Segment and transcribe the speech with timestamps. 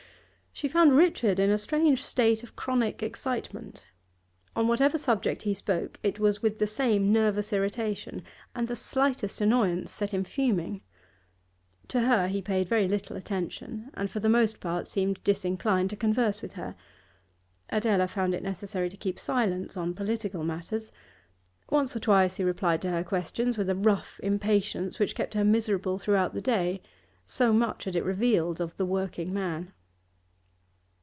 [0.53, 3.87] She found Richard in a strange state of chronic excitement.
[4.53, 8.21] On whatever subject he spoke it was with the same nervous irritation,
[8.53, 10.81] and the slightest annoyance set him fuming.
[11.87, 15.95] To her he paid very little attention, and for the most part seemed disinclined to
[15.95, 16.75] converse with her;
[17.69, 20.91] Adela found it necessary to keep silence on political matters;
[21.69, 25.45] once or twice he replied to her questions with a rough impatience which kept her
[25.45, 26.81] miserable throughout the day,
[27.25, 29.71] so much had it revealed of the working man.